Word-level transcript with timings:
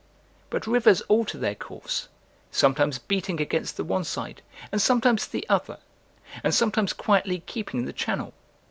But 0.49 0.65
rivers 0.65 1.01
alter 1.01 1.37
their 1.37 1.53
course, 1.53 2.07
sometimes 2.49 2.97
beating 2.97 3.39
against 3.39 3.77
the 3.77 3.83
one 3.83 4.03
side, 4.03 4.41
and 4.71 4.81
sometimes 4.81 5.27
the 5.27 5.47
other, 5.47 5.77
and 6.43 6.55
some 6.55 6.71
times 6.71 6.91
quietly 6.91 7.43
keeping 7.45 7.85
the 7.85 7.93
channel. 7.93 8.33